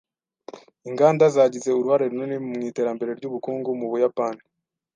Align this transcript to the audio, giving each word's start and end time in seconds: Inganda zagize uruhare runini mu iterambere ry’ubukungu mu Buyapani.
Inganda 0.89 1.23
zagize 1.35 1.69
uruhare 1.73 2.05
runini 2.11 2.37
mu 2.45 2.53
iterambere 2.69 3.11
ry’ubukungu 3.19 3.69
mu 3.79 3.85
Buyapani. 3.91 4.41